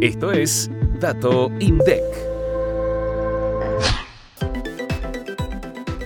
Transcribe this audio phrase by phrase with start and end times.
[0.00, 0.70] Esto es
[1.00, 2.02] Dato INDEC.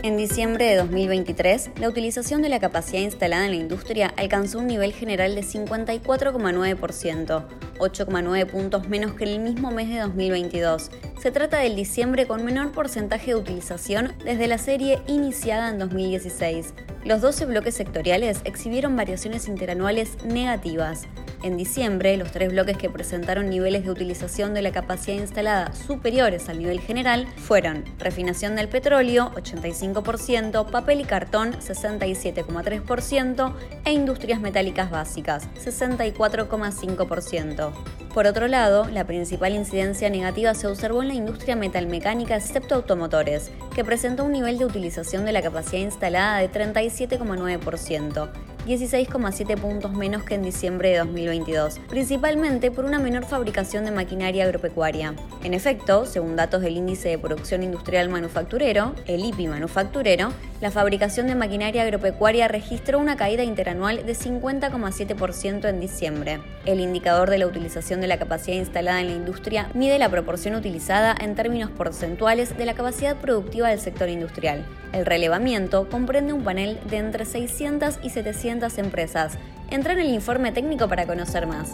[0.05, 4.69] En diciembre de 2023, la utilización de la capacidad instalada en la industria alcanzó un
[4.69, 7.45] nivel general de 54,9%,
[7.81, 10.93] 8,9 puntos menos que en el mismo mes de 2022.
[11.21, 16.73] Se trata del diciembre con menor porcentaje de utilización desde la serie iniciada en 2016.
[17.05, 21.03] Los 12 bloques sectoriales exhibieron variaciones interanuales negativas.
[21.43, 26.49] En diciembre, los tres bloques que presentaron niveles de utilización de la capacidad instalada superiores
[26.49, 34.91] al nivel general fueron refinación del petróleo, 85%, papel y cartón, 67,3% e industrias metálicas
[34.91, 37.73] básicas, 64,5%.
[38.15, 43.53] Por otro lado, la principal incidencia negativa se observó en la industria metalmecánica excepto automotores,
[43.73, 48.29] que presentó un nivel de utilización de la capacidad instalada de 37,9%,
[48.67, 54.45] 16,7 puntos menos que en diciembre de 2022, principalmente por una menor fabricación de maquinaria
[54.45, 55.15] agropecuaria.
[55.45, 61.27] En efecto, según datos del Índice de Producción Industrial Manufacturero, el IPI manufacturero, la fabricación
[61.27, 66.41] de maquinaria agropecuaria registró una caída interanual de 50,7% en diciembre.
[66.67, 70.55] El indicador de la utilización de la capacidad instalada en la industria mide la proporción
[70.55, 74.67] utilizada en términos porcentuales de la capacidad productiva del sector industrial.
[74.93, 79.39] El relevamiento comprende un panel de entre 600 y 700 empresas.
[79.71, 81.73] Entra en el informe técnico para conocer más.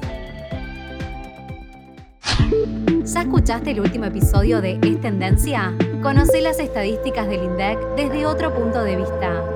[3.05, 5.73] ¿Ya escuchaste el último episodio de Es Tendencia?
[6.03, 9.56] Conoce las estadísticas del INDEC desde otro punto de vista.